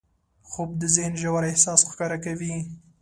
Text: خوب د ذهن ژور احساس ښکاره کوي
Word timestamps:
خوب 0.49 0.69
د 0.81 0.83
ذهن 0.95 1.13
ژور 1.21 1.43
احساس 1.49 1.81
ښکاره 1.89 2.17
کوي 2.25 2.55